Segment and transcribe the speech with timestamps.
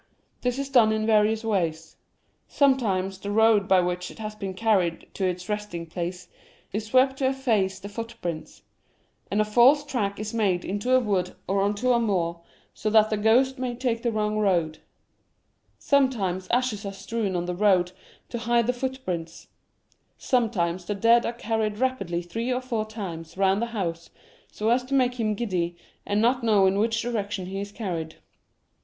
[0.41, 1.95] This is done in various ways.
[2.47, 6.27] Sometimes the road by which it has been carried to its resting place
[6.73, 8.63] is swept to efface the footprints,
[9.29, 12.41] and a false track is made into a wood or on to a moor,
[12.73, 14.79] so that the ghost may take the wrong road.
[15.77, 17.91] Sometimes ashes are strewn on the road
[18.29, 19.49] to hide the footprints.
[20.17, 24.09] Some times the dead is carried rapidly three or four times round the house
[24.51, 25.77] so as to make him giddy,
[26.07, 28.15] and not lO The Meaning of Mourning know in which direction he is carried.